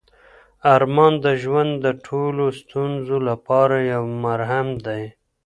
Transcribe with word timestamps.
ارمان 0.75 1.13
د 1.25 1.25
ژوند 1.41 1.71
د 1.85 1.87
ټولو 2.05 2.43
ستونزو 2.59 3.17
لپاره 3.29 3.75
یو 3.93 4.03
مرهم 4.23 4.67
دی. 4.85 5.03